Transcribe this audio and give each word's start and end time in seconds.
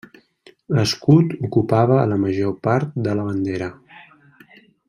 L'escut 0.77 1.35
ocupava 1.49 1.99
la 2.13 2.19
major 2.25 2.57
part 2.69 2.99
de 3.09 3.17
la 3.21 3.29
bandera. 3.31 3.73